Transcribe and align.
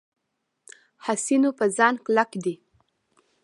حسینو 1.05 1.49
په 1.57 1.65
ځان 1.77 1.93
کلک 2.05 2.31
دی. 2.43 2.55